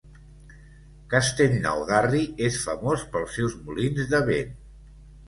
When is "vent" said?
4.31-4.57